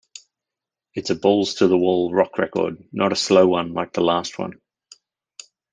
It's 0.95 1.11
a 1.11 1.15
balls-to-the-wall 1.15 2.11
rock 2.11 2.39
record, 2.39 2.83
not 2.91 3.11
a 3.13 3.15
slow 3.15 3.45
one 3.45 3.73
like 3.73 3.93
the 3.93 4.01
last 4.01 4.39
one. 4.39 4.59